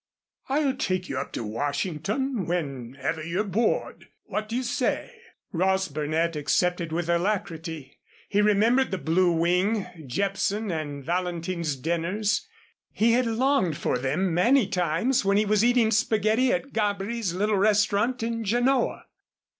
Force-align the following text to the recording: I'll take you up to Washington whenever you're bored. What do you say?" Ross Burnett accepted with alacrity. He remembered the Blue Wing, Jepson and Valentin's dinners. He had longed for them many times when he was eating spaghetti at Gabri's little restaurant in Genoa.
I'll 0.49 0.73
take 0.73 1.09
you 1.09 1.19
up 1.19 1.31
to 1.33 1.43
Washington 1.43 2.47
whenever 2.47 3.23
you're 3.23 3.43
bored. 3.43 4.07
What 4.23 4.49
do 4.49 4.55
you 4.55 4.63
say?" 4.63 5.15
Ross 5.51 5.87
Burnett 5.89 6.35
accepted 6.35 6.91
with 6.91 7.07
alacrity. 7.07 7.99
He 8.27 8.41
remembered 8.41 8.89
the 8.89 8.97
Blue 8.97 9.31
Wing, 9.31 9.85
Jepson 10.07 10.71
and 10.71 11.05
Valentin's 11.05 11.75
dinners. 11.75 12.47
He 12.91 13.11
had 13.11 13.27
longed 13.27 13.77
for 13.77 13.99
them 13.99 14.33
many 14.33 14.65
times 14.65 15.23
when 15.23 15.37
he 15.37 15.45
was 15.45 15.63
eating 15.63 15.91
spaghetti 15.91 16.51
at 16.51 16.73
Gabri's 16.73 17.35
little 17.35 17.57
restaurant 17.57 18.23
in 18.23 18.43
Genoa. 18.43 19.05